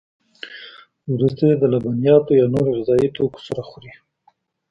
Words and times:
وروسته 1.13 1.41
یې 1.49 1.55
د 1.61 1.63
لبنیاتو 1.73 2.31
یا 2.39 2.45
نورو 2.53 2.71
غذایي 2.77 3.09
توکو 3.17 3.39
سره 3.47 3.61
خوري. 3.69 3.93